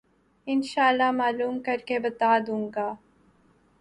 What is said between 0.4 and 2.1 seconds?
ان شاءاللہ معلوم کر کے